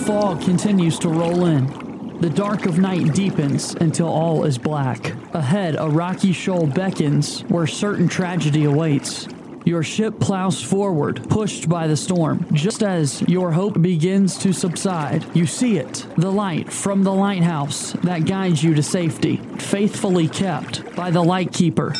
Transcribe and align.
fog 0.00 0.40
continues 0.40 0.98
to 0.98 1.08
roll 1.08 1.44
in. 1.44 2.18
The 2.20 2.30
dark 2.30 2.66
of 2.66 2.78
night 2.78 3.14
deepens 3.14 3.74
until 3.74 4.08
all 4.08 4.44
is 4.44 4.56
black. 4.56 5.14
Ahead, 5.34 5.76
a 5.78 5.88
rocky 5.88 6.32
shoal 6.32 6.66
beckons 6.66 7.42
where 7.42 7.66
certain 7.66 8.08
tragedy 8.08 8.64
awaits. 8.64 9.28
Your 9.64 9.82
ship 9.82 10.18
plows 10.18 10.62
forward, 10.62 11.28
pushed 11.28 11.68
by 11.68 11.86
the 11.86 11.96
storm. 11.96 12.46
Just 12.52 12.82
as 12.82 13.20
your 13.22 13.52
hope 13.52 13.80
begins 13.82 14.38
to 14.38 14.52
subside, 14.52 15.24
you 15.36 15.46
see 15.46 15.76
it 15.76 16.06
the 16.16 16.32
light 16.32 16.72
from 16.72 17.02
the 17.02 17.12
lighthouse 17.12 17.92
that 18.04 18.24
guides 18.24 18.64
you 18.64 18.74
to 18.74 18.82
safety, 18.82 19.36
faithfully 19.58 20.28
kept 20.28 20.94
by 20.96 21.10
the 21.10 21.22
lightkeeper. 21.22 21.94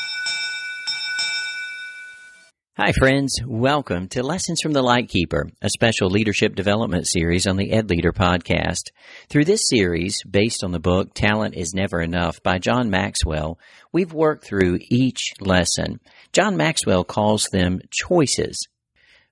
Hi, 2.83 2.93
friends. 2.93 3.39
Welcome 3.47 4.09
to 4.09 4.23
Lessons 4.23 4.62
from 4.62 4.73
the 4.73 4.80
Lightkeeper, 4.80 5.51
a 5.61 5.69
special 5.69 6.09
leadership 6.09 6.55
development 6.55 7.07
series 7.07 7.47
on 7.47 7.59
the 7.59 7.73
Ed 7.73 7.91
Leader 7.91 8.11
podcast. 8.11 8.85
Through 9.29 9.45
this 9.45 9.69
series, 9.69 10.23
based 10.25 10.65
on 10.65 10.73
the 10.73 10.80
book 10.80 11.12
Talent 11.12 11.57
is 11.57 11.74
Never 11.74 12.01
Enough 12.01 12.43
by 12.43 12.57
John 12.59 12.88
Maxwell, 12.88 13.59
we've 13.93 14.15
worked 14.15 14.47
through 14.47 14.79
each 14.88 15.35
lesson. 15.41 16.01
John 16.33 16.57
Maxwell 16.57 17.05
calls 17.05 17.45
them 17.52 17.80
choices. 17.91 18.66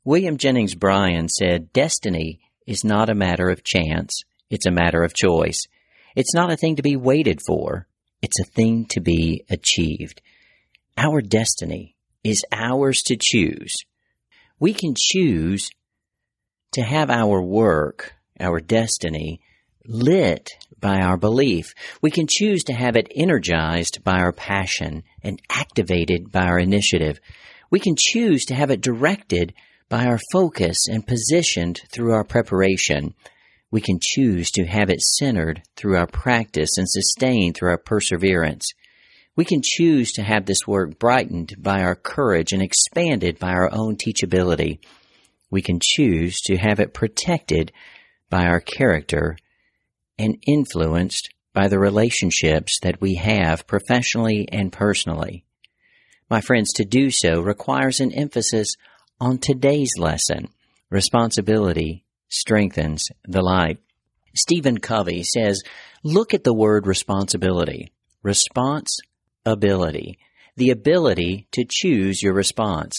William 0.05 0.37
Jennings 0.37 0.75
Bryan 0.75 1.30
said, 1.30 1.73
Destiny 1.73 2.41
is 2.67 2.84
not 2.84 3.09
a 3.09 3.15
matter 3.15 3.48
of 3.48 3.65
chance, 3.65 4.25
it's 4.51 4.67
a 4.67 4.70
matter 4.70 5.03
of 5.03 5.15
choice. 5.15 5.62
It's 6.15 6.34
not 6.34 6.53
a 6.53 6.56
thing 6.59 6.77
to 6.77 6.83
be 6.83 6.97
waited 6.97 7.41
for, 7.47 7.87
it's 8.20 8.41
a 8.41 8.51
thing 8.53 8.84
to 8.91 9.01
be 9.01 9.47
achieved. 9.48 10.20
Our 10.98 11.23
destiny 11.23 11.95
is 12.28 12.45
ours 12.52 13.02
to 13.05 13.16
choose. 13.20 13.74
We 14.60 14.74
can 14.74 14.95
choose 14.96 15.70
to 16.73 16.82
have 16.82 17.10
our 17.10 17.41
work, 17.41 18.14
our 18.38 18.60
destiny, 18.60 19.41
lit 19.86 20.50
by 20.78 21.00
our 21.00 21.16
belief. 21.16 21.74
We 22.02 22.10
can 22.10 22.27
choose 22.28 22.64
to 22.64 22.75
have 22.75 22.97
it 22.97 23.11
energized 23.14 24.05
by 24.05 24.19
our 24.19 24.33
passion 24.33 25.03
and 25.22 25.41
activated 25.50 26.30
by 26.30 26.47
our 26.47 26.58
initiative. 26.58 27.20
We 27.70 27.80
can 27.80 27.97
choose 27.97 28.44
to 28.47 28.55
have 28.55 28.70
it 28.70 28.81
directed 28.81 29.55
by 29.88 30.05
our 30.05 30.20
focus 30.33 30.86
and 30.88 31.06
positioned 31.06 31.81
through 31.91 32.12
our 32.12 32.25
preparation. 32.25 33.14
We 33.70 33.81
can 33.81 33.98
choose 34.00 34.50
to 34.53 34.66
have 34.66 34.91
it 34.91 35.00
centered 35.00 35.62
through 35.77 35.97
our 35.97 36.06
practice 36.06 36.77
and 36.77 36.88
sustained 36.88 37.56
through 37.56 37.70
our 37.70 37.78
perseverance. 37.78 38.72
We 39.39 39.44
can 39.44 39.62
choose 39.62 40.11
to 40.14 40.25
have 40.25 40.47
this 40.47 40.67
work 40.67 40.98
brightened 40.98 41.55
by 41.62 41.83
our 41.83 41.94
courage 41.94 42.53
and 42.53 42.61
expanded 42.61 43.39
by 43.39 43.50
our 43.50 43.72
own 43.72 43.94
teachability. 43.94 44.81
We 45.48 45.62
can 45.62 45.78
choose 45.81 46.41
to 46.47 46.56
have 46.56 46.81
it 46.81 46.92
protected 46.92 47.70
by 48.28 48.47
our 48.47 48.59
character 48.59 49.36
and 50.19 50.42
influenced 50.44 51.33
by 51.53 51.69
the 51.69 51.78
relationships 51.78 52.81
that 52.83 53.00
we 53.00 53.14
have 53.14 53.69
professionally 53.69 54.48
and 54.50 54.72
personally. 54.72 55.44
My 56.28 56.41
friends, 56.41 56.72
to 56.72 56.84
do 56.84 57.12
so 57.12 57.41
requires 57.41 58.00
an 58.00 58.12
emphasis 58.12 58.75
on 59.20 59.39
today's 59.39 59.92
lesson. 59.98 60.48
Responsibility 60.91 62.03
strengthens 62.28 63.05
the 63.22 63.42
light. 63.42 63.78
Stephen 64.34 64.78
Covey 64.78 65.22
says, 65.22 65.62
look 66.03 66.34
at 66.34 66.42
the 66.42 66.53
word 66.53 66.89
responsibility. 66.89 67.92
Response 68.25 68.98
ability, 69.50 70.18
the 70.56 70.70
ability 70.70 71.46
to 71.52 71.64
choose 71.68 72.22
your 72.22 72.34
response. 72.34 72.98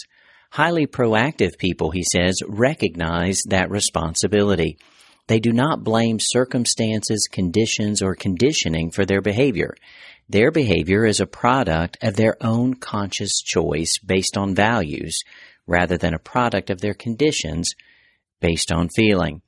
Highly 0.51 0.87
proactive 0.87 1.57
people, 1.57 1.91
he 1.91 2.03
says, 2.03 2.41
recognize 2.47 3.41
that 3.47 3.69
responsibility. 3.69 4.77
They 5.27 5.39
do 5.39 5.53
not 5.53 5.83
blame 5.83 6.17
circumstances, 6.19 7.27
conditions, 7.31 8.01
or 8.01 8.15
conditioning 8.15 8.89
for 8.89 9.05
their 9.05 9.21
behavior. 9.21 9.75
Their 10.27 10.51
behavior 10.51 11.05
is 11.05 11.19
a 11.19 11.27
product 11.27 11.97
of 12.01 12.15
their 12.15 12.35
own 12.41 12.75
conscious 12.75 13.41
choice 13.41 13.99
based 14.03 14.37
on 14.37 14.55
values 14.55 15.19
rather 15.67 15.97
than 15.97 16.13
a 16.13 16.19
product 16.19 16.69
of 16.69 16.81
their 16.81 16.95
conditions 16.95 17.75
based 18.39 18.71
on 18.71 18.89
feeling. 18.89 19.41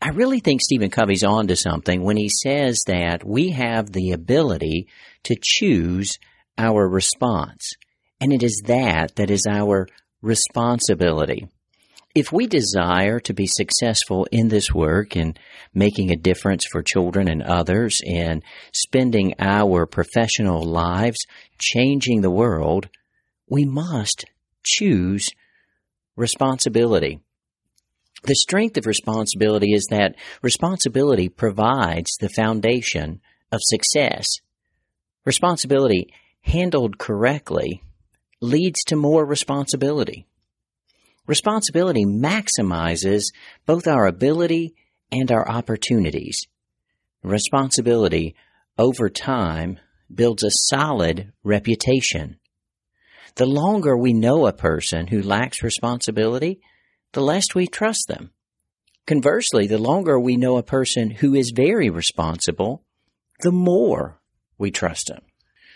I 0.00 0.10
really 0.10 0.40
think 0.40 0.60
Stephen 0.60 0.90
Covey's 0.90 1.24
on 1.24 1.48
to 1.48 1.56
something 1.56 2.02
when 2.02 2.16
he 2.16 2.28
says 2.28 2.82
that 2.86 3.24
we 3.24 3.50
have 3.50 3.90
the 3.90 4.12
ability 4.12 4.88
to 5.24 5.36
choose 5.40 6.18
our 6.58 6.88
response. 6.88 7.72
And 8.20 8.32
it 8.32 8.42
is 8.42 8.62
that 8.66 9.16
that 9.16 9.30
is 9.30 9.46
our 9.48 9.86
responsibility. 10.22 11.46
If 12.14 12.30
we 12.30 12.46
desire 12.46 13.18
to 13.20 13.34
be 13.34 13.46
successful 13.46 14.26
in 14.30 14.48
this 14.48 14.72
work 14.72 15.16
in 15.16 15.34
making 15.74 16.10
a 16.10 16.16
difference 16.16 16.64
for 16.64 16.82
children 16.82 17.28
and 17.28 17.42
others 17.42 18.00
in 18.04 18.42
spending 18.72 19.34
our 19.40 19.84
professional 19.84 20.62
lives 20.62 21.18
changing 21.58 22.20
the 22.20 22.30
world, 22.30 22.88
we 23.48 23.64
must 23.64 24.26
choose 24.64 25.28
responsibility. 26.16 27.18
The 28.22 28.36
strength 28.36 28.76
of 28.76 28.86
responsibility 28.86 29.74
is 29.74 29.86
that 29.90 30.14
responsibility 30.40 31.28
provides 31.28 32.16
the 32.20 32.30
foundation 32.30 33.20
of 33.50 33.60
success. 33.60 34.26
Responsibility 35.26 36.08
handled 36.44 36.98
correctly, 36.98 37.82
leads 38.40 38.84
to 38.84 38.96
more 38.96 39.24
responsibility. 39.24 40.26
Responsibility 41.26 42.04
maximizes 42.04 43.24
both 43.66 43.86
our 43.86 44.06
ability 44.06 44.74
and 45.10 45.32
our 45.32 45.48
opportunities. 45.48 46.46
Responsibility 47.22 48.34
over 48.76 49.08
time 49.08 49.78
builds 50.14 50.44
a 50.44 50.50
solid 50.68 51.32
reputation. 51.42 52.36
The 53.36 53.46
longer 53.46 53.96
we 53.96 54.12
know 54.12 54.46
a 54.46 54.52
person 54.52 55.06
who 55.06 55.22
lacks 55.22 55.62
responsibility, 55.62 56.60
the 57.12 57.22
less 57.22 57.54
we 57.54 57.66
trust 57.66 58.06
them. 58.08 58.30
Conversely, 59.06 59.66
the 59.66 59.78
longer 59.78 60.20
we 60.20 60.36
know 60.36 60.58
a 60.58 60.62
person 60.62 61.10
who 61.10 61.34
is 61.34 61.52
very 61.54 61.90
responsible, 61.90 62.84
the 63.40 63.52
more 63.52 64.20
we 64.58 64.70
trust 64.70 65.08
them. 65.08 65.22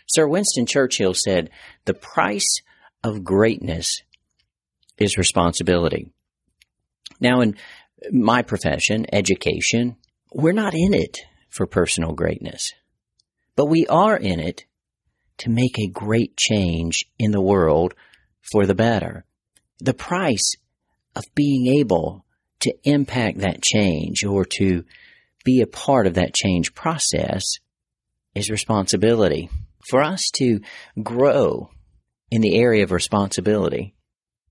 Sir 0.09 0.27
Winston 0.27 0.65
Churchill 0.65 1.15
said, 1.15 1.51
the 1.85 1.95
price 1.95 2.63
of 3.05 3.25
greatness 3.25 4.03
is 4.97 5.19
responsibility. 5.19 6.11
Now, 7.21 7.41
in 7.41 7.57
my 8.11 8.43
profession, 8.43 9.07
education, 9.13 9.97
we're 10.33 10.53
not 10.53 10.75
in 10.75 10.95
it 10.95 11.19
for 11.51 11.67
personal 11.67 12.13
greatness, 12.13 12.73
but 13.55 13.67
we 13.67 13.87
are 13.87 14.17
in 14.17 14.41
it 14.41 14.65
to 15.39 15.51
make 15.51 15.79
a 15.79 15.91
great 15.91 16.37
change 16.37 17.05
in 17.19 17.31
the 17.31 17.41
world 17.41 17.95
for 18.41 18.67
the 18.67 18.75
better. 18.75 19.25
The 19.81 19.95
price 19.95 20.55
of 21.15 21.25
being 21.35 21.79
able 21.79 22.25
to 22.61 22.75
impact 22.85 23.39
that 23.39 23.63
change 23.63 24.25
or 24.25 24.45
to 24.59 24.85
be 25.45 25.61
a 25.61 25.67
part 25.67 26.07
of 26.07 26.15
that 26.15 26.35
change 26.35 26.75
process 26.75 27.45
is 28.35 28.51
responsibility 28.51 29.49
for 29.87 30.03
us 30.03 30.31
to 30.37 30.61
grow 31.03 31.71
in 32.31 32.41
the 32.41 32.57
area 32.57 32.85
of 32.85 32.93
responsibility, 32.93 33.95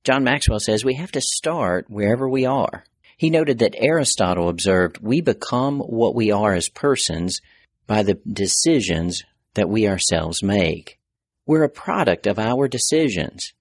John 0.03 0.23
Maxwell 0.23 0.59
says 0.59 0.85
we 0.85 0.95
have 0.95 1.11
to 1.11 1.21
start 1.21 1.89
wherever 1.89 2.29
we 2.29 2.45
are. 2.45 2.85
He 3.17 3.29
noted 3.29 3.59
that 3.59 3.75
Aristotle 3.77 4.47
observed 4.47 4.99
we 5.01 5.21
become 5.21 5.79
what 5.79 6.15
we 6.15 6.31
are 6.31 6.53
as 6.53 6.69
persons 6.69 7.41
by 7.87 8.03
the 8.03 8.19
decisions 8.31 9.23
that 9.55 9.69
we 9.69 9.87
ourselves 9.87 10.43
make. 10.43 10.99
We're 11.45 11.63
a 11.63 11.69
product 11.69 12.27
of 12.27 12.37
our 12.37 12.67
decisions. 12.67 13.53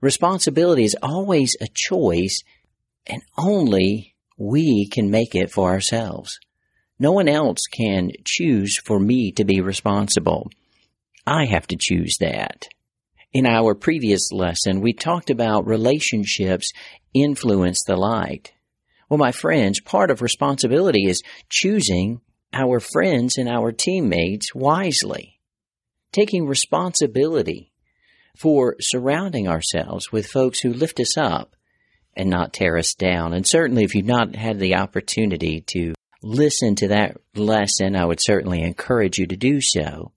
Responsibility 0.00 0.84
is 0.84 0.96
always 1.02 1.56
a 1.60 1.68
choice 1.72 2.42
and 3.06 3.22
only 3.38 4.14
we 4.36 4.88
can 4.88 5.10
make 5.10 5.34
it 5.34 5.50
for 5.50 5.70
ourselves. 5.70 6.38
No 6.98 7.12
one 7.12 7.28
else 7.28 7.60
can 7.72 8.10
choose 8.24 8.78
for 8.78 8.98
me 8.98 9.32
to 9.32 9.44
be 9.44 9.60
responsible. 9.60 10.50
I 11.26 11.46
have 11.46 11.66
to 11.68 11.76
choose 11.78 12.18
that. 12.20 12.68
In 13.32 13.46
our 13.46 13.74
previous 13.74 14.30
lesson, 14.30 14.80
we 14.80 14.92
talked 14.92 15.28
about 15.28 15.66
relationships 15.66 16.72
influence 17.12 17.82
the 17.82 17.96
light. 17.96 18.52
Well, 19.08 19.18
my 19.18 19.32
friends, 19.32 19.80
part 19.80 20.10
of 20.10 20.22
responsibility 20.22 21.06
is 21.06 21.22
choosing 21.48 22.20
our 22.52 22.80
friends 22.80 23.38
and 23.38 23.48
our 23.48 23.72
teammates 23.72 24.54
wisely. 24.54 25.40
Taking 26.12 26.46
responsibility 26.46 27.72
for 28.36 28.76
surrounding 28.80 29.48
ourselves 29.48 30.12
with 30.12 30.26
folks 30.26 30.60
who 30.60 30.72
lift 30.72 31.00
us 31.00 31.16
up 31.16 31.56
and 32.14 32.30
not 32.30 32.52
tear 32.52 32.78
us 32.78 32.94
down. 32.94 33.32
And 33.32 33.46
certainly, 33.46 33.84
if 33.84 33.94
you've 33.94 34.06
not 34.06 34.34
had 34.34 34.58
the 34.58 34.76
opportunity 34.76 35.60
to 35.72 35.94
listen 36.22 36.74
to 36.76 36.88
that 36.88 37.16
lesson, 37.34 37.96
I 37.96 38.04
would 38.04 38.20
certainly 38.22 38.62
encourage 38.62 39.18
you 39.18 39.26
to 39.26 39.36
do 39.36 39.60
so 39.60 40.12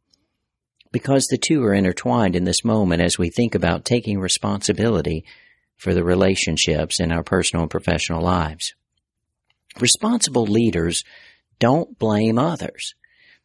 because 0.92 1.26
the 1.26 1.38
two 1.38 1.64
are 1.64 1.74
intertwined 1.74 2.36
in 2.36 2.44
this 2.44 2.64
moment 2.64 3.02
as 3.02 3.18
we 3.18 3.30
think 3.30 3.56
about 3.56 3.86
taking 3.86 4.20
responsibility 4.20 5.24
for 5.76 5.94
the 5.94 6.04
relationships 6.04 7.00
in 7.00 7.12
our 7.12 7.24
personal 7.24 7.64
and 7.64 7.72
professional 7.72 8.22
lives. 8.22 8.74
Responsible 9.80 10.46
leaders 10.46 11.04
don't 11.60 11.98
blame 12.00 12.38
others. 12.38 12.96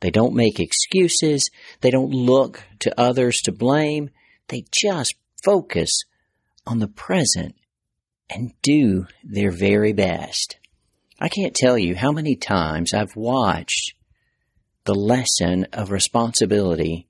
They 0.01 0.11
don't 0.11 0.35
make 0.35 0.59
excuses. 0.59 1.51
They 1.81 1.91
don't 1.91 2.11
look 2.11 2.63
to 2.81 2.99
others 2.99 3.41
to 3.43 3.53
blame. 3.53 4.11
They 4.49 4.65
just 4.73 5.15
focus 5.45 6.03
on 6.67 6.79
the 6.79 6.89
present 6.89 7.55
and 8.31 8.53
do 8.63 9.07
their 9.23 9.51
very 9.51 9.93
best. 9.93 10.57
I 11.21 11.29
can't 11.29 11.55
tell 11.55 11.79
you 11.79 11.95
how 11.95 12.11
many 12.11 12.37
times 12.37 12.93
I've 12.93 13.17
watched 13.17 13.95
the 14.85 14.95
lesson 14.95 15.67
of 15.73 15.91
responsibility 15.91 17.07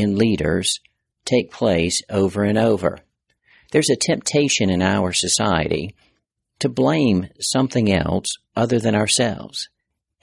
in 0.00 0.16
leaders 0.16 0.80
take 1.24 1.52
place 1.52 2.02
over 2.10 2.42
and 2.42 2.58
over. 2.58 2.98
There's 3.70 3.90
a 3.90 3.96
temptation 3.96 4.70
in 4.70 4.82
our 4.82 5.12
society 5.12 5.94
to 6.58 6.68
blame 6.68 7.28
something 7.40 7.92
else 7.92 8.36
other 8.56 8.78
than 8.78 8.94
ourselves. 8.94 9.68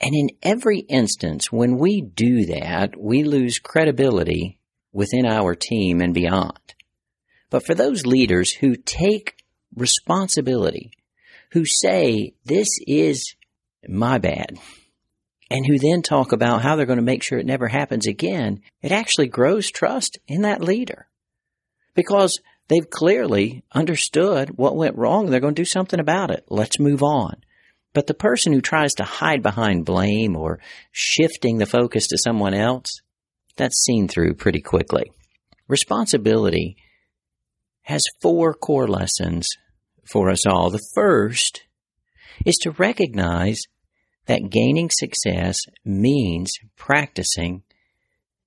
And 0.00 0.14
in 0.14 0.30
every 0.42 0.80
instance, 0.80 1.50
when 1.50 1.78
we 1.78 2.00
do 2.00 2.46
that, 2.46 2.94
we 2.98 3.24
lose 3.24 3.58
credibility 3.58 4.58
within 4.92 5.26
our 5.26 5.54
team 5.54 6.00
and 6.00 6.14
beyond. 6.14 6.74
But 7.50 7.64
for 7.64 7.74
those 7.74 8.06
leaders 8.06 8.52
who 8.52 8.76
take 8.76 9.42
responsibility, 9.74 10.92
who 11.52 11.64
say, 11.64 12.34
this 12.44 12.68
is 12.86 13.34
my 13.88 14.18
bad, 14.18 14.58
and 15.50 15.64
who 15.66 15.78
then 15.78 16.02
talk 16.02 16.32
about 16.32 16.62
how 16.62 16.76
they're 16.76 16.86
going 16.86 16.98
to 16.98 17.02
make 17.02 17.22
sure 17.22 17.38
it 17.38 17.46
never 17.46 17.68
happens 17.68 18.06
again, 18.06 18.60
it 18.82 18.92
actually 18.92 19.28
grows 19.28 19.70
trust 19.70 20.18
in 20.26 20.42
that 20.42 20.62
leader. 20.62 21.08
Because 21.94 22.40
they've 22.68 22.88
clearly 22.88 23.64
understood 23.72 24.50
what 24.50 24.76
went 24.76 24.96
wrong 24.96 25.26
they're 25.26 25.40
going 25.40 25.54
to 25.54 25.62
do 25.62 25.66
something 25.66 26.00
about 26.00 26.30
it. 26.30 26.44
Let's 26.48 26.78
move 26.78 27.02
on. 27.02 27.36
But 27.94 28.06
the 28.06 28.14
person 28.14 28.52
who 28.52 28.60
tries 28.60 28.94
to 28.94 29.04
hide 29.04 29.42
behind 29.42 29.86
blame 29.86 30.36
or 30.36 30.60
shifting 30.92 31.58
the 31.58 31.66
focus 31.66 32.06
to 32.08 32.18
someone 32.18 32.54
else, 32.54 33.00
that's 33.56 33.82
seen 33.82 34.06
through 34.06 34.34
pretty 34.34 34.60
quickly. 34.60 35.10
Responsibility 35.66 36.76
has 37.82 38.04
four 38.20 38.54
core 38.54 38.86
lessons 38.86 39.48
for 40.04 40.30
us 40.30 40.46
all. 40.46 40.70
The 40.70 40.86
first 40.94 41.62
is 42.44 42.56
to 42.58 42.70
recognize 42.72 43.62
that 44.28 44.50
gaining 44.50 44.90
success 44.90 45.58
means 45.84 46.54
practicing 46.76 47.62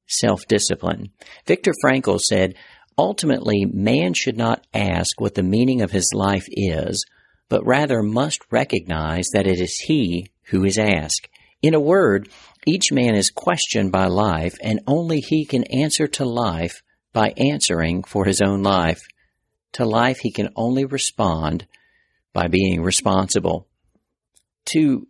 self 0.07 0.45
discipline. 0.47 1.09
Viktor 1.45 1.73
Frankl 1.83 2.19
said, 2.19 2.55
ultimately, 2.97 3.65
man 3.65 4.13
should 4.13 4.37
not 4.37 4.65
ask 4.73 5.19
what 5.19 5.35
the 5.35 5.43
meaning 5.43 5.81
of 5.81 5.91
his 5.91 6.11
life 6.13 6.45
is, 6.49 7.05
but 7.49 7.65
rather 7.65 8.01
must 8.01 8.41
recognize 8.51 9.27
that 9.33 9.47
it 9.47 9.59
is 9.59 9.77
he 9.79 10.31
who 10.43 10.63
is 10.63 10.77
asked. 10.77 11.27
In 11.61 11.73
a 11.73 11.79
word, 11.79 12.29
each 12.65 12.91
man 12.91 13.15
is 13.15 13.29
questioned 13.29 13.91
by 13.91 14.05
life, 14.05 14.55
and 14.61 14.81
only 14.87 15.19
he 15.19 15.45
can 15.45 15.63
answer 15.65 16.07
to 16.07 16.25
life 16.25 16.83
by 17.13 17.33
answering 17.37 18.03
for 18.03 18.25
his 18.25 18.41
own 18.41 18.61
life. 18.61 19.01
To 19.73 19.85
life, 19.85 20.19
he 20.19 20.31
can 20.31 20.49
only 20.55 20.85
respond 20.85 21.65
by 22.33 22.47
being 22.47 22.81
responsible. 22.81 23.67
To 24.73 25.07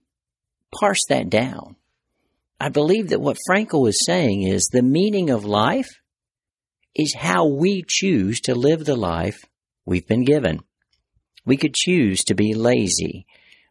parse 0.78 1.06
that 1.10 1.30
down, 1.30 1.76
I 2.60 2.70
believe 2.70 3.10
that 3.10 3.22
what 3.22 3.38
Frankl 3.50 3.90
is 3.90 4.06
saying 4.06 4.44
is 4.44 4.68
the 4.68 4.84
meaning 4.84 5.30
of 5.30 5.46
life 5.46 5.90
is 6.96 7.16
how 7.16 7.48
we 7.48 7.84
choose 7.88 8.40
to 8.42 8.56
live 8.56 8.86
the 8.86 8.96
life 8.96 9.46
we've 9.86 10.08
been 10.08 10.26
given. 10.26 10.60
We 11.46 11.58
could 11.58 11.74
choose 11.74 12.24
to 12.26 12.36
be 12.36 12.54
lazy. 12.54 13.26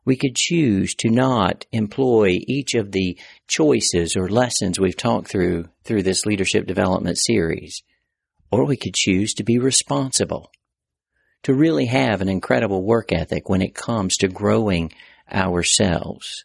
We 0.05 0.17
could 0.17 0.35
choose 0.35 0.95
to 0.97 1.11
not 1.11 1.67
employ 1.73 2.39
each 2.49 2.75
of 2.75 2.91
the 2.91 3.19
choices 3.47 4.17
or 4.17 4.29
lessons 4.29 4.81
we've 4.81 4.97
talked 4.97 5.29
through 5.29 5.69
through 5.85 6.03
this 6.03 6.27
leadership 6.27 6.67
development 6.67 7.19
series. 7.19 7.83
Or 8.51 8.65
we 8.65 8.77
could 8.77 8.95
choose 8.95 9.35
to 9.35 9.45
be 9.45 9.59
responsible 9.59 10.51
to 11.45 11.55
really 11.55 11.87
have 11.87 12.21
an 12.21 12.29
incredible 12.29 12.83
work 12.83 13.13
ethic 13.13 13.49
when 13.49 13.63
it 13.63 13.75
comes 13.75 14.17
to 14.17 14.29
growing 14.29 14.93
ourselves. 15.33 16.45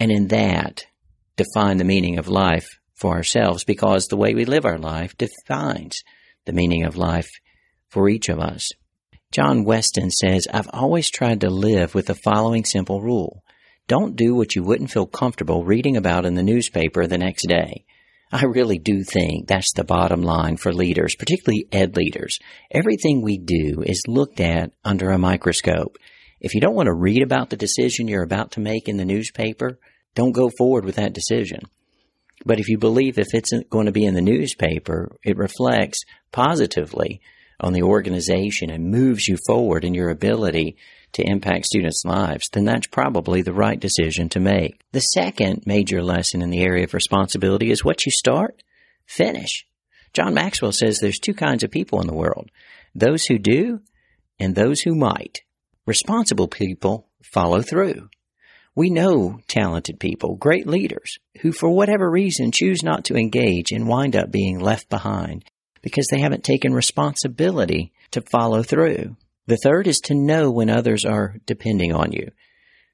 And 0.00 0.10
in 0.10 0.28
that, 0.28 0.86
define 1.36 1.78
the 1.78 1.84
meaning 1.84 2.18
of 2.18 2.28
life 2.28 2.68
for 2.94 3.14
ourselves 3.14 3.64
because 3.64 4.06
the 4.06 4.16
way 4.16 4.34
we 4.34 4.44
live 4.44 4.64
our 4.64 4.78
life 4.78 5.16
defines 5.16 6.02
the 6.46 6.52
meaning 6.52 6.84
of 6.84 6.96
life 6.96 7.30
for 7.88 8.08
each 8.08 8.28
of 8.28 8.38
us. 8.38 8.68
John 9.30 9.64
Weston 9.64 10.10
says, 10.10 10.46
I've 10.52 10.70
always 10.72 11.10
tried 11.10 11.42
to 11.42 11.50
live 11.50 11.94
with 11.94 12.06
the 12.06 12.14
following 12.14 12.64
simple 12.64 13.02
rule. 13.02 13.42
Don't 13.86 14.16
do 14.16 14.34
what 14.34 14.54
you 14.56 14.62
wouldn't 14.62 14.90
feel 14.90 15.06
comfortable 15.06 15.64
reading 15.64 15.96
about 15.96 16.24
in 16.24 16.34
the 16.34 16.42
newspaper 16.42 17.06
the 17.06 17.18
next 17.18 17.46
day. 17.46 17.84
I 18.30 18.44
really 18.44 18.78
do 18.78 19.04
think 19.04 19.46
that's 19.46 19.72
the 19.72 19.84
bottom 19.84 20.22
line 20.22 20.58
for 20.58 20.72
leaders, 20.72 21.14
particularly 21.14 21.66
ed 21.72 21.96
leaders. 21.96 22.38
Everything 22.70 23.22
we 23.22 23.38
do 23.38 23.82
is 23.82 24.02
looked 24.06 24.40
at 24.40 24.72
under 24.84 25.10
a 25.10 25.18
microscope. 25.18 25.96
If 26.40 26.54
you 26.54 26.60
don't 26.60 26.74
want 26.74 26.86
to 26.86 26.94
read 26.94 27.22
about 27.22 27.50
the 27.50 27.56
decision 27.56 28.08
you're 28.08 28.22
about 28.22 28.52
to 28.52 28.60
make 28.60 28.88
in 28.88 28.96
the 28.96 29.04
newspaper, 29.04 29.78
don't 30.14 30.32
go 30.32 30.50
forward 30.56 30.84
with 30.84 30.96
that 30.96 31.12
decision. 31.12 31.60
But 32.44 32.60
if 32.60 32.68
you 32.68 32.78
believe 32.78 33.18
if 33.18 33.34
it's 33.34 33.52
going 33.70 33.86
to 33.86 33.92
be 33.92 34.04
in 34.04 34.14
the 34.14 34.22
newspaper, 34.22 35.16
it 35.24 35.36
reflects 35.36 36.00
positively 36.32 37.20
on 37.60 37.72
the 37.72 37.82
organization 37.82 38.70
and 38.70 38.90
moves 38.90 39.26
you 39.26 39.36
forward 39.46 39.84
in 39.84 39.94
your 39.94 40.10
ability 40.10 40.76
to 41.12 41.22
impact 41.22 41.66
students' 41.66 42.04
lives, 42.04 42.48
then 42.52 42.64
that's 42.64 42.86
probably 42.86 43.42
the 43.42 43.52
right 43.52 43.80
decision 43.80 44.28
to 44.28 44.40
make. 44.40 44.80
The 44.92 45.00
second 45.00 45.62
major 45.66 46.02
lesson 46.02 46.42
in 46.42 46.50
the 46.50 46.62
area 46.62 46.84
of 46.84 46.94
responsibility 46.94 47.70
is 47.70 47.84
what 47.84 48.06
you 48.06 48.12
start, 48.12 48.62
finish. 49.06 49.66
John 50.12 50.34
Maxwell 50.34 50.72
says 50.72 50.98
there's 50.98 51.18
two 51.18 51.34
kinds 51.34 51.64
of 51.64 51.70
people 51.70 52.00
in 52.00 52.06
the 52.06 52.14
world 52.14 52.50
those 52.94 53.24
who 53.24 53.38
do 53.38 53.80
and 54.40 54.54
those 54.54 54.80
who 54.80 54.94
might. 54.94 55.40
Responsible 55.88 56.48
people 56.48 57.08
follow 57.22 57.62
through. 57.62 58.10
We 58.74 58.90
know 58.90 59.40
talented 59.48 59.98
people, 59.98 60.36
great 60.36 60.66
leaders, 60.66 61.18
who 61.40 61.50
for 61.50 61.70
whatever 61.70 62.10
reason 62.10 62.52
choose 62.52 62.82
not 62.82 63.06
to 63.06 63.16
engage 63.16 63.72
and 63.72 63.88
wind 63.88 64.14
up 64.14 64.30
being 64.30 64.58
left 64.58 64.90
behind 64.90 65.46
because 65.80 66.06
they 66.10 66.20
haven't 66.20 66.44
taken 66.44 66.74
responsibility 66.74 67.94
to 68.10 68.20
follow 68.20 68.62
through. 68.62 69.16
The 69.46 69.56
third 69.56 69.86
is 69.86 69.98
to 70.00 70.14
know 70.14 70.50
when 70.50 70.68
others 70.68 71.06
are 71.06 71.36
depending 71.46 71.94
on 71.94 72.12
you. 72.12 72.32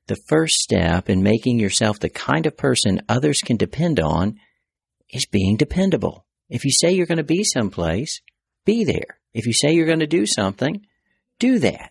The 0.07 0.23
first 0.29 0.61
step 0.61 1.11
in 1.11 1.21
making 1.21 1.59
yourself 1.59 1.99
the 1.99 2.09
kind 2.09 2.47
of 2.47 2.57
person 2.57 3.03
others 3.09 3.41
can 3.41 3.57
depend 3.57 3.99
on 3.99 4.39
is 5.11 5.27
being 5.27 5.57
dependable. 5.57 6.27
If 6.49 6.65
you 6.65 6.71
say 6.71 6.93
you're 6.93 7.07
going 7.07 7.19
to 7.19 7.25
be 7.25 7.43
someplace, 7.43 8.23
be 8.65 8.85
there. 8.85 9.19
If 9.33 9.49
you 9.49 9.53
say 9.53 9.73
you're 9.73 9.85
going 9.85 9.99
to 9.99 10.07
do 10.07 10.27
something, 10.27 10.87
do 11.41 11.59
that. 11.59 11.91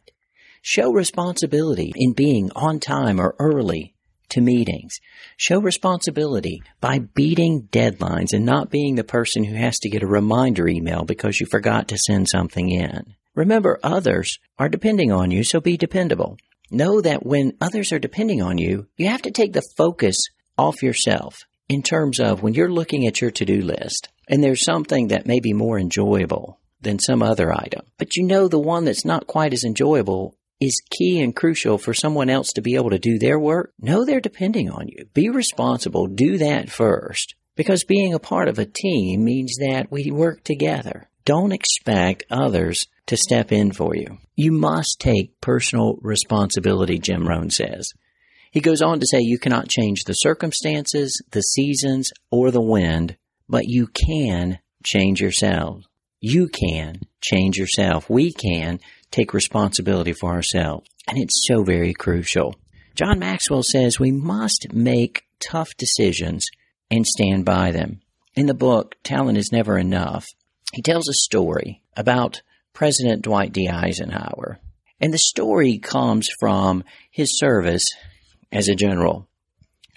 Show 0.66 0.94
responsibility 0.94 1.92
in 1.94 2.14
being 2.14 2.50
on 2.56 2.80
time 2.80 3.20
or 3.20 3.36
early 3.38 3.96
to 4.30 4.40
meetings. 4.40 4.94
Show 5.36 5.60
responsibility 5.60 6.64
by 6.80 7.00
beating 7.00 7.64
deadlines 7.64 8.32
and 8.32 8.46
not 8.46 8.70
being 8.70 8.96
the 8.96 9.04
person 9.04 9.44
who 9.44 9.56
has 9.56 9.78
to 9.80 9.90
get 9.90 10.04
a 10.04 10.08
reminder 10.08 10.70
email 10.70 11.04
because 11.04 11.42
you 11.42 11.48
forgot 11.48 11.90
to 11.90 11.98
send 11.98 12.30
something 12.30 12.70
in. 12.70 13.14
Remember, 13.36 13.78
others 13.84 14.40
are 14.58 14.70
depending 14.70 15.12
on 15.12 15.32
you, 15.32 15.44
so 15.44 15.60
be 15.60 15.76
dependable. 15.76 16.38
Know 16.72 17.02
that 17.02 17.26
when 17.26 17.58
others 17.60 17.92
are 17.92 18.00
depending 18.00 18.42
on 18.42 18.58
you, 18.58 18.88
you 18.96 19.10
have 19.10 19.24
to 19.24 19.32
take 19.32 19.52
the 19.52 19.70
focus 19.76 20.16
off 20.58 20.82
yourself 20.82 21.42
in 21.68 21.84
terms 21.84 22.22
of 22.22 22.42
when 22.42 22.54
you're 22.54 22.72
looking 22.72 23.06
at 23.06 23.20
your 23.20 23.32
to-do 23.32 23.62
list 23.62 24.08
and 24.30 24.42
there's 24.42 24.64
something 24.64 25.10
that 25.10 25.28
may 25.28 25.42
be 25.42 25.52
more 25.52 25.78
enjoyable 25.78 26.62
than 26.80 27.00
some 27.00 27.22
other 27.22 27.52
item, 27.52 27.86
but 27.98 28.16
you 28.16 28.24
know 28.24 28.48
the 28.48 28.58
one 28.58 28.86
that's 28.86 29.04
not 29.04 29.28
quite 29.28 29.52
as 29.52 29.66
enjoyable 29.66 30.38
is 30.66 30.82
key 30.90 31.22
and 31.22 31.36
crucial 31.36 31.78
for 31.78 31.94
someone 31.94 32.30
else 32.30 32.54
to 32.54 32.62
be 32.62 32.76
able 32.76 32.90
to 32.92 33.00
do 33.00 33.20
their 33.20 33.40
work. 33.40 33.74
Know 33.80 34.06
they're 34.06 34.20
depending 34.20 34.70
on 34.70 34.88
you. 34.88 35.06
Be 35.14 35.30
responsible. 35.30 36.08
Do 36.08 36.38
that 36.38 36.70
first. 36.70 37.36
Because 37.56 37.84
being 37.84 38.14
a 38.14 38.20
part 38.20 38.48
of 38.48 38.58
a 38.58 38.66
team 38.66 39.24
means 39.24 39.58
that 39.60 39.92
we 39.92 40.10
work 40.12 40.44
together. 40.44 41.10
Don't 41.26 41.52
expect 41.52 42.24
others 42.30 42.88
to 43.06 43.16
step 43.16 43.52
in 43.52 43.72
for 43.72 43.96
you. 43.96 44.18
You 44.36 44.52
must 44.52 45.00
take 45.00 45.40
personal 45.40 45.98
responsibility, 46.02 47.00
Jim 47.00 47.28
Rohn 47.28 47.50
says. 47.50 47.90
He 48.52 48.60
goes 48.60 48.82
on 48.82 49.00
to 49.00 49.08
say 49.08 49.20
you 49.22 49.40
cannot 49.40 49.68
change 49.68 50.04
the 50.04 50.14
circumstances, 50.14 51.22
the 51.32 51.42
seasons, 51.42 52.12
or 52.30 52.52
the 52.52 52.62
wind, 52.62 53.18
but 53.48 53.66
you 53.66 53.88
can 53.88 54.60
change 54.84 55.22
yourself. 55.22 55.84
You 56.20 56.48
can 56.48 57.02
change 57.22 57.58
yourself. 57.58 58.10
We 58.10 58.32
can 58.32 58.80
take 59.14 59.34
responsibility 59.34 60.12
for 60.12 60.32
ourselves. 60.32 60.90
And 61.08 61.18
it's 61.18 61.46
so 61.48 61.64
very 61.64 61.94
crucial. 61.94 62.56
John 62.96 63.20
Maxwell 63.20 63.64
says 63.64 64.00
we 64.00 64.12
must 64.12 64.74
make 64.74 65.24
tough 65.40 65.76
decisions 65.78 66.48
and 66.92 67.06
stand 67.06 67.46
by 67.46 67.72
them. 67.72 68.02
In 68.36 68.48
the 68.48 68.54
book, 68.54 68.96
Talent 69.04 69.38
is 69.38 69.52
Never 69.52 69.78
Enough, 69.78 70.26
he 70.74 70.82
tells 70.82 71.08
a 71.08 71.14
story 71.14 71.82
about 71.96 72.42
President 72.74 73.22
Dwight 73.22 73.54
D. 73.54 73.70
Eisenhower. 73.70 74.60
And 75.00 75.14
the 75.14 75.20
story 75.20 75.78
comes 75.78 76.30
from 76.40 76.84
his 77.12 77.38
service 77.38 77.86
as 78.52 78.68
a 78.68 78.76
general. 78.76 79.28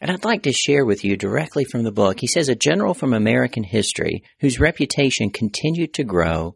And 0.01 0.11
I'd 0.11 0.25
like 0.25 0.43
to 0.43 0.53
share 0.53 0.85
with 0.85 1.05
you 1.05 1.17
directly 1.17 1.65
from 1.65 1.83
the 1.83 1.93
book. 1.93 2.21
He 2.21 2.27
says 2.27 2.51
a 2.51 2.55
general 2.55 2.93
from 2.93 3.15
American 3.15 3.63
history 3.63 4.23
whose 4.41 4.61
reputation 4.61 5.31
continued 5.31 5.95
to 5.95 6.05
grow 6.05 6.55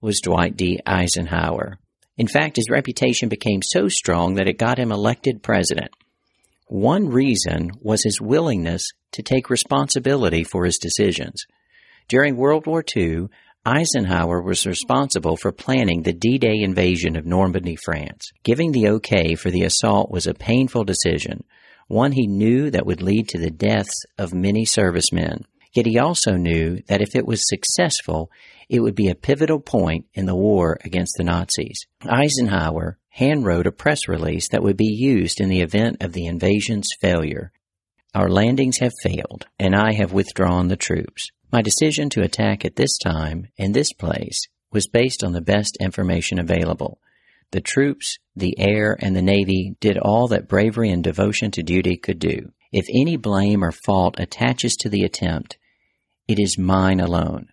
was 0.00 0.20
Dwight 0.20 0.56
D. 0.56 0.78
Eisenhower. 0.86 1.80
In 2.18 2.28
fact, 2.28 2.56
his 2.56 2.70
reputation 2.70 3.28
became 3.28 3.60
so 3.62 3.88
strong 3.88 4.34
that 4.34 4.48
it 4.48 4.58
got 4.58 4.78
him 4.78 4.90
elected 4.90 5.42
president. 5.42 5.90
One 6.68 7.08
reason 7.08 7.70
was 7.80 8.02
his 8.02 8.20
willingness 8.20 8.88
to 9.12 9.22
take 9.22 9.50
responsibility 9.50 10.42
for 10.42 10.64
his 10.64 10.78
decisions. 10.78 11.44
During 12.08 12.36
World 12.36 12.66
War 12.66 12.82
II, 12.96 13.26
Eisenhower 13.64 14.40
was 14.42 14.66
responsible 14.66 15.36
for 15.36 15.50
planning 15.50 16.02
the 16.02 16.12
D-Day 16.12 16.60
invasion 16.60 17.16
of 17.16 17.26
Normandy, 17.26 17.76
France. 17.76 18.30
Giving 18.44 18.72
the 18.72 18.88
okay 18.90 19.34
for 19.34 19.50
the 19.50 19.64
assault 19.64 20.10
was 20.10 20.26
a 20.26 20.34
painful 20.34 20.84
decision, 20.84 21.44
one 21.88 22.12
he 22.12 22.26
knew 22.26 22.70
that 22.70 22.86
would 22.86 23.02
lead 23.02 23.28
to 23.28 23.38
the 23.38 23.50
deaths 23.50 24.04
of 24.18 24.32
many 24.32 24.64
servicemen. 24.64 25.44
Yet 25.74 25.86
he 25.86 25.98
also 25.98 26.36
knew 26.36 26.80
that 26.88 27.02
if 27.02 27.14
it 27.14 27.26
was 27.26 27.48
successful, 27.48 28.30
it 28.68 28.80
would 28.80 28.94
be 28.94 29.08
a 29.08 29.14
pivotal 29.14 29.60
point 29.60 30.06
in 30.14 30.26
the 30.26 30.34
war 30.34 30.78
against 30.84 31.14
the 31.16 31.24
Nazis. 31.24 31.86
Eisenhower 32.04 32.98
handwrote 33.18 33.66
a 33.66 33.72
press 33.72 34.08
release 34.08 34.48
that 34.48 34.62
would 34.62 34.76
be 34.76 34.92
used 34.92 35.40
in 35.40 35.48
the 35.48 35.60
event 35.60 36.02
of 36.02 36.12
the 36.12 36.26
invasion's 36.26 36.88
failure. 37.00 37.52
Our 38.14 38.28
landings 38.28 38.78
have 38.78 38.92
failed, 39.02 39.46
and 39.58 39.74
I 39.74 39.92
have 39.92 40.12
withdrawn 40.12 40.68
the 40.68 40.76
troops. 40.76 41.30
My 41.52 41.62
decision 41.62 42.10
to 42.10 42.22
attack 42.22 42.64
at 42.64 42.76
this 42.76 42.98
time 42.98 43.48
and 43.58 43.72
this 43.72 43.92
place 43.92 44.40
was 44.72 44.88
based 44.88 45.22
on 45.22 45.32
the 45.32 45.40
best 45.40 45.76
information 45.80 46.38
available. 46.38 46.98
The 47.52 47.60
troops, 47.60 48.18
the 48.34 48.58
air, 48.58 48.96
and 49.00 49.14
the 49.14 49.22
Navy 49.22 49.76
did 49.80 49.96
all 49.96 50.28
that 50.28 50.48
bravery 50.48 50.90
and 50.90 51.04
devotion 51.04 51.50
to 51.52 51.62
duty 51.62 51.96
could 51.96 52.18
do. 52.18 52.52
If 52.72 52.86
any 52.92 53.16
blame 53.16 53.62
or 53.62 53.70
fault 53.70 54.18
attaches 54.18 54.74
to 54.76 54.88
the 54.88 55.04
attempt, 55.04 55.56
it 56.26 56.38
is 56.38 56.58
mine 56.58 57.00
alone. 57.00 57.48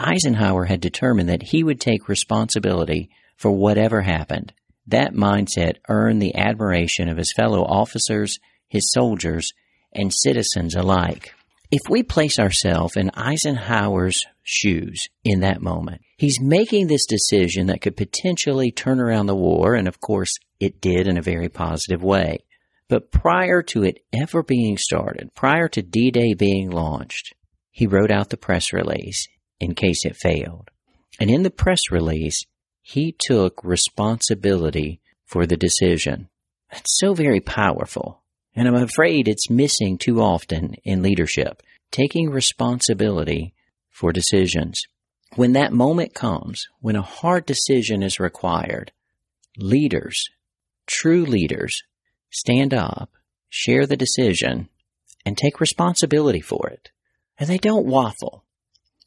Eisenhower 0.00 0.64
had 0.64 0.80
determined 0.80 1.28
that 1.28 1.42
he 1.42 1.62
would 1.62 1.80
take 1.80 2.08
responsibility 2.08 3.10
for 3.36 3.50
whatever 3.50 4.02
happened. 4.02 4.52
That 4.86 5.14
mindset 5.14 5.76
earned 5.88 6.20
the 6.20 6.34
admiration 6.34 7.08
of 7.08 7.16
his 7.16 7.32
fellow 7.32 7.62
officers, 7.62 8.38
his 8.68 8.92
soldiers, 8.92 9.52
and 9.92 10.12
citizens 10.12 10.74
alike. 10.74 11.32
If 11.70 11.82
we 11.88 12.02
place 12.02 12.38
ourselves 12.38 12.96
in 12.96 13.10
Eisenhower's 13.14 14.24
shoes 14.42 15.08
in 15.24 15.40
that 15.40 15.62
moment, 15.62 16.02
he's 16.16 16.40
making 16.40 16.86
this 16.86 17.06
decision 17.06 17.66
that 17.66 17.80
could 17.80 17.96
potentially 17.96 18.70
turn 18.70 19.00
around 19.00 19.26
the 19.26 19.34
war, 19.34 19.74
and 19.74 19.88
of 19.88 20.00
course 20.00 20.34
it 20.60 20.80
did 20.80 21.06
in 21.06 21.16
a 21.16 21.22
very 21.22 21.48
positive 21.48 22.02
way. 22.02 22.44
But 22.88 23.10
prior 23.10 23.62
to 23.62 23.82
it 23.82 24.04
ever 24.12 24.42
being 24.42 24.76
started, 24.76 25.34
prior 25.34 25.68
to 25.68 25.82
D-Day 25.82 26.34
being 26.34 26.70
launched, 26.70 27.34
he 27.70 27.86
wrote 27.86 28.10
out 28.10 28.28
the 28.28 28.36
press 28.36 28.72
release 28.72 29.26
in 29.64 29.74
case 29.74 30.04
it 30.04 30.16
failed. 30.16 30.70
And 31.18 31.30
in 31.30 31.42
the 31.42 31.50
press 31.50 31.90
release, 31.90 32.44
he 32.82 33.14
took 33.18 33.64
responsibility 33.64 35.00
for 35.24 35.46
the 35.46 35.56
decision. 35.56 36.28
That's 36.70 36.98
so 36.98 37.14
very 37.14 37.40
powerful. 37.40 38.22
And 38.54 38.68
I'm 38.68 38.74
afraid 38.74 39.26
it's 39.26 39.50
missing 39.50 39.96
too 39.96 40.20
often 40.20 40.74
in 40.84 41.02
leadership, 41.02 41.62
taking 41.90 42.30
responsibility 42.30 43.54
for 43.90 44.12
decisions. 44.12 44.82
When 45.34 45.52
that 45.52 45.72
moment 45.72 46.14
comes, 46.14 46.66
when 46.80 46.94
a 46.94 47.02
hard 47.02 47.46
decision 47.46 48.02
is 48.02 48.20
required, 48.20 48.92
leaders, 49.56 50.24
true 50.86 51.24
leaders, 51.24 51.82
stand 52.30 52.74
up, 52.74 53.10
share 53.48 53.86
the 53.86 53.96
decision, 53.96 54.68
and 55.24 55.36
take 55.36 55.60
responsibility 55.60 56.40
for 56.40 56.68
it. 56.68 56.90
And 57.38 57.48
they 57.48 57.58
don't 57.58 57.86
waffle. 57.86 58.43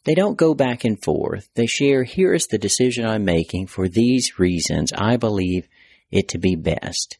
They 0.07 0.15
don't 0.15 0.37
go 0.37 0.53
back 0.53 0.85
and 0.85 1.03
forth. 1.03 1.49
They 1.55 1.65
share, 1.65 2.05
here 2.05 2.33
is 2.33 2.47
the 2.47 2.57
decision 2.57 3.05
I'm 3.05 3.25
making 3.25 3.67
for 3.67 3.89
these 3.89 4.39
reasons. 4.39 4.93
I 4.93 5.17
believe 5.17 5.67
it 6.09 6.29
to 6.29 6.37
be 6.37 6.55
best. 6.55 7.17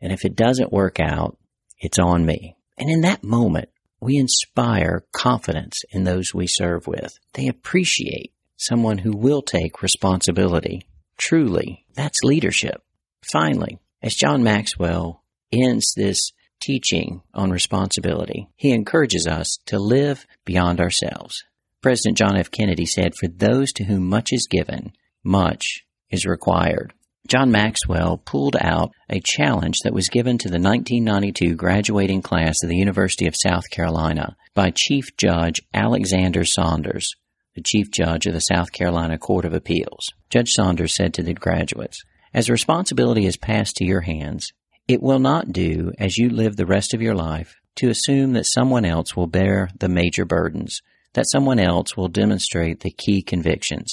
And 0.00 0.12
if 0.12 0.24
it 0.24 0.36
doesn't 0.36 0.72
work 0.72 1.00
out, 1.00 1.36
it's 1.80 1.98
on 1.98 2.24
me. 2.24 2.54
And 2.76 2.88
in 2.88 3.00
that 3.00 3.24
moment, 3.24 3.70
we 4.00 4.16
inspire 4.16 5.06
confidence 5.10 5.82
in 5.90 6.04
those 6.04 6.32
we 6.32 6.46
serve 6.46 6.86
with. 6.86 7.18
They 7.32 7.48
appreciate 7.48 8.32
someone 8.56 8.98
who 8.98 9.16
will 9.16 9.42
take 9.42 9.82
responsibility. 9.82 10.86
Truly, 11.16 11.84
that's 11.94 12.22
leadership. 12.22 12.80
Finally, 13.22 13.80
as 14.04 14.14
John 14.14 14.44
Maxwell 14.44 15.24
ends 15.50 15.94
this 15.96 16.30
teaching 16.60 17.22
on 17.34 17.50
responsibility, 17.50 18.48
he 18.54 18.70
encourages 18.70 19.26
us 19.26 19.58
to 19.66 19.80
live 19.80 20.28
beyond 20.44 20.78
ourselves. 20.80 21.42
President 21.80 22.16
John 22.16 22.36
F. 22.36 22.50
Kennedy 22.50 22.86
said, 22.86 23.14
For 23.14 23.28
those 23.28 23.72
to 23.74 23.84
whom 23.84 24.06
much 24.06 24.32
is 24.32 24.48
given, 24.50 24.92
much 25.22 25.84
is 26.10 26.26
required. 26.26 26.92
John 27.28 27.50
Maxwell 27.50 28.16
pulled 28.16 28.56
out 28.56 28.90
a 29.10 29.20
challenge 29.22 29.80
that 29.84 29.92
was 29.92 30.08
given 30.08 30.38
to 30.38 30.48
the 30.48 30.58
1992 30.58 31.54
graduating 31.54 32.22
class 32.22 32.62
of 32.62 32.70
the 32.70 32.78
University 32.78 33.26
of 33.26 33.36
South 33.36 33.70
Carolina 33.70 34.34
by 34.54 34.70
Chief 34.70 35.16
Judge 35.16 35.60
Alexander 35.74 36.44
Sanders, 36.44 37.10
the 37.54 37.62
Chief 37.62 37.90
Judge 37.90 38.26
of 38.26 38.32
the 38.32 38.40
South 38.40 38.72
Carolina 38.72 39.18
Court 39.18 39.44
of 39.44 39.52
Appeals. 39.52 40.08
Judge 40.30 40.50
Sanders 40.52 40.94
said 40.96 41.12
to 41.14 41.22
the 41.22 41.34
graduates, 41.34 42.02
As 42.32 42.48
responsibility 42.48 43.26
is 43.26 43.36
passed 43.36 43.76
to 43.76 43.84
your 43.84 44.00
hands, 44.00 44.52
it 44.88 45.02
will 45.02 45.18
not 45.18 45.52
do 45.52 45.92
as 45.98 46.16
you 46.16 46.30
live 46.30 46.56
the 46.56 46.66
rest 46.66 46.94
of 46.94 47.02
your 47.02 47.14
life 47.14 47.54
to 47.76 47.90
assume 47.90 48.32
that 48.32 48.46
someone 48.46 48.86
else 48.86 49.14
will 49.14 49.26
bear 49.26 49.68
the 49.78 49.88
major 49.88 50.24
burdens, 50.24 50.80
that 51.14 51.28
someone 51.30 51.58
else 51.58 51.96
will 51.96 52.08
demonstrate 52.08 52.80
the 52.80 52.90
key 52.90 53.22
convictions, 53.22 53.92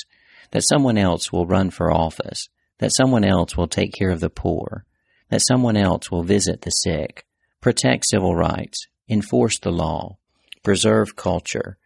that 0.51 0.63
someone 0.67 0.97
else 0.97 1.31
will 1.31 1.45
run 1.45 1.69
for 1.69 1.91
office, 1.91 2.47
that 2.79 2.93
someone 2.93 3.23
else 3.23 3.55
will 3.55 3.67
take 3.67 3.93
care 3.93 4.11
of 4.11 4.19
the 4.19 4.29
poor, 4.29 4.85
that 5.29 5.41
someone 5.41 5.77
else 5.77 6.11
will 6.11 6.23
visit 6.23 6.61
the 6.61 6.69
sick, 6.69 7.25
protect 7.61 8.05
civil 8.05 8.35
rights, 8.35 8.87
enforce 9.09 9.59
the 9.59 9.71
law, 9.71 10.17
preserve 10.63 11.15
culture, 11.15 11.77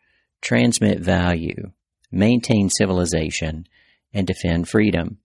transmit 0.41 1.00
value, 1.00 1.71
maintain 2.12 2.69
civilization, 2.69 3.67
and 4.13 4.25
defend 4.25 4.67
freedom. 4.67 5.17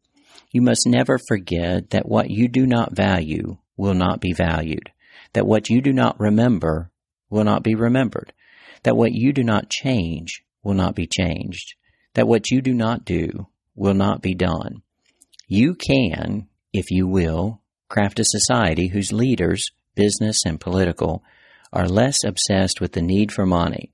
You 0.51 0.63
must 0.63 0.87
never 0.87 1.19
forget 1.19 1.91
that 1.91 2.09
what 2.09 2.31
you 2.31 2.49
do 2.49 2.67
not 2.67 2.95
value 2.95 3.59
will 3.77 3.95
not 3.95 4.21
be 4.21 4.33
valued, 4.33 4.91
that 5.33 5.47
what 5.47 5.69
you 5.71 5.81
do 5.81 5.93
not 5.93 6.21
remember 6.21 6.91
will 7.31 7.45
not 7.45 7.63
be 7.63 7.75
remembered, 7.75 8.33
that 8.85 8.97
what 8.97 9.13
you 9.13 9.33
do 9.33 9.43
not 9.43 9.69
change 9.69 10.43
will 10.63 10.75
not 10.75 10.95
be 10.95 11.07
changed, 11.07 11.75
that 12.15 12.29
what 12.29 12.51
you 12.51 12.63
do 12.63 12.73
not 12.73 13.05
do 13.05 13.49
will 13.75 13.95
not 13.95 14.23
be 14.23 14.35
done, 14.35 14.83
you 15.47 15.75
can, 15.75 16.49
if 16.73 16.91
you 16.91 17.07
will, 17.07 17.61
craft 17.89 18.19
a 18.19 18.25
society 18.25 18.89
whose 18.89 19.13
leaders, 19.13 19.71
business 19.95 20.45
and 20.47 20.61
political, 20.61 21.23
are 21.73 21.87
less 21.87 22.25
obsessed 22.25 22.81
with 22.81 22.93
the 22.93 23.03
need 23.03 23.31
for 23.31 23.45
money. 23.45 23.93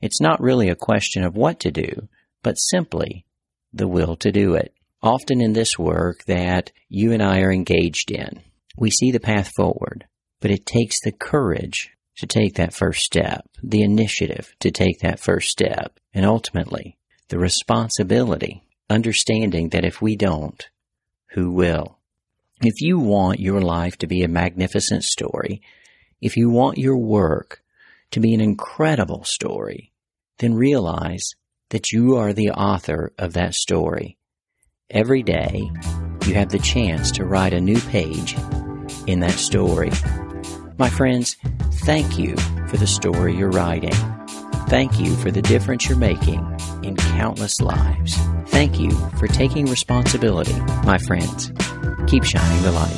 It's 0.00 0.20
not 0.20 0.40
really 0.40 0.68
a 0.68 0.76
question 0.76 1.24
of 1.24 1.36
what 1.36 1.60
to 1.60 1.70
do, 1.70 2.08
but 2.42 2.54
simply 2.54 3.24
the 3.72 3.88
will 3.88 4.16
to 4.16 4.30
do 4.30 4.54
it. 4.54 4.74
Often 5.02 5.40
in 5.40 5.54
this 5.54 5.78
work 5.78 6.24
that 6.24 6.70
you 6.88 7.12
and 7.12 7.22
I 7.22 7.40
are 7.40 7.52
engaged 7.52 8.10
in, 8.10 8.40
we 8.76 8.90
see 8.90 9.10
the 9.10 9.20
path 9.20 9.50
forward, 9.56 10.06
but 10.40 10.50
it 10.50 10.66
takes 10.66 11.00
the 11.00 11.12
courage 11.12 11.90
to 12.16 12.26
take 12.26 12.54
that 12.54 12.74
first 12.74 13.00
step, 13.00 13.46
the 13.62 13.82
initiative 13.82 14.54
to 14.60 14.70
take 14.70 15.00
that 15.00 15.20
first 15.20 15.48
step, 15.48 15.98
and 16.12 16.24
ultimately 16.26 16.98
the 17.28 17.38
responsibility, 17.38 18.62
understanding 18.90 19.70
that 19.70 19.84
if 19.84 20.02
we 20.02 20.16
don't, 20.16 20.68
who 21.32 21.50
will. 21.50 21.98
If 22.60 22.80
you 22.80 22.98
want 22.98 23.40
your 23.40 23.60
life 23.60 23.96
to 23.98 24.06
be 24.06 24.22
a 24.22 24.28
magnificent 24.28 25.02
story, 25.02 25.62
if 26.20 26.36
you 26.36 26.50
want 26.50 26.78
your 26.78 26.96
work 26.96 27.62
to 28.12 28.20
be 28.20 28.34
an 28.34 28.40
incredible 28.40 29.24
story, 29.24 29.92
then 30.38 30.54
realize 30.54 31.30
that 31.70 31.90
you 31.90 32.16
are 32.16 32.32
the 32.32 32.50
author 32.50 33.12
of 33.18 33.32
that 33.32 33.54
story. 33.54 34.18
Every 34.90 35.22
day, 35.22 35.70
you 36.26 36.34
have 36.34 36.50
the 36.50 36.58
chance 36.58 37.10
to 37.12 37.24
write 37.24 37.54
a 37.54 37.60
new 37.60 37.80
page 37.80 38.36
in 39.06 39.20
that 39.20 39.32
story. 39.32 39.90
My 40.82 40.90
friends, 40.90 41.36
thank 41.84 42.18
you 42.18 42.36
for 42.66 42.76
the 42.76 42.88
story 42.88 43.36
you're 43.36 43.52
writing. 43.52 43.94
Thank 44.66 44.98
you 44.98 45.14
for 45.14 45.30
the 45.30 45.40
difference 45.40 45.88
you're 45.88 45.96
making 45.96 46.40
in 46.82 46.96
countless 46.96 47.60
lives. 47.60 48.16
Thank 48.48 48.80
you 48.80 48.90
for 49.16 49.28
taking 49.28 49.66
responsibility, 49.66 50.58
my 50.84 50.98
friends. 50.98 51.52
Keep 52.08 52.24
shining 52.24 52.62
the 52.64 52.72
light. 52.72 52.90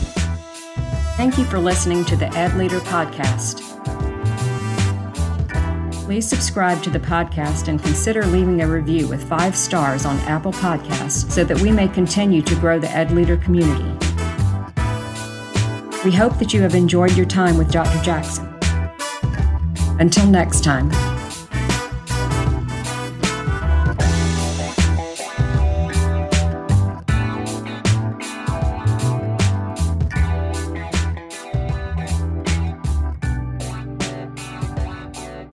Thank 1.18 1.36
you 1.36 1.44
for 1.44 1.58
listening 1.58 2.06
to 2.06 2.16
the 2.16 2.34
Ed 2.34 2.56
Leader 2.56 2.80
Podcast. 2.80 3.60
Please 6.06 6.26
subscribe 6.26 6.82
to 6.84 6.90
the 6.90 7.00
podcast 7.00 7.68
and 7.68 7.82
consider 7.82 8.24
leaving 8.24 8.62
a 8.62 8.66
review 8.66 9.06
with 9.08 9.22
five 9.28 9.54
stars 9.54 10.06
on 10.06 10.18
Apple 10.20 10.54
Podcasts 10.54 11.30
so 11.30 11.44
that 11.44 11.60
we 11.60 11.70
may 11.70 11.88
continue 11.88 12.40
to 12.40 12.54
grow 12.54 12.78
the 12.78 12.90
Ed 12.92 13.10
Leader 13.10 13.36
community. 13.36 14.13
We 16.04 16.12
hope 16.12 16.38
that 16.38 16.52
you 16.52 16.60
have 16.60 16.74
enjoyed 16.74 17.16
your 17.16 17.24
time 17.24 17.56
with 17.56 17.72
Dr. 17.72 17.98
Jackson. 18.02 18.46
Until 19.98 20.26
next 20.26 20.62
time. 20.62 21.13